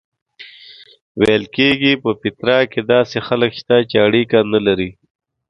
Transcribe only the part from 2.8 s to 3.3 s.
داسې